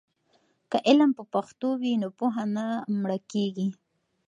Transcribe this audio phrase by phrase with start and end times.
[0.69, 2.65] که علم په پښتو وي نو پوهه نه
[3.01, 3.67] مړکېږي.